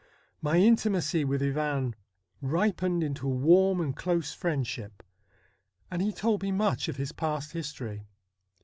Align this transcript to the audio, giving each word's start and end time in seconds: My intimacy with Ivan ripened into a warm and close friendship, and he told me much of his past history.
My 0.41 0.57
intimacy 0.57 1.23
with 1.23 1.43
Ivan 1.43 1.93
ripened 2.41 3.03
into 3.03 3.27
a 3.27 3.35
warm 3.35 3.79
and 3.79 3.95
close 3.95 4.33
friendship, 4.33 5.03
and 5.91 6.01
he 6.01 6.11
told 6.11 6.41
me 6.41 6.51
much 6.51 6.87
of 6.89 6.95
his 6.95 7.11
past 7.11 7.51
history. 7.51 8.07